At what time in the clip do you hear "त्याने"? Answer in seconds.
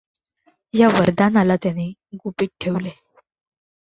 1.55-1.87